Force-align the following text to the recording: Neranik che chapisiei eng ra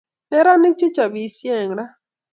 Neranik 0.29 0.75
che 0.79 0.87
chapisiei 0.95 1.53
eng 1.61 1.73
ra 1.77 1.85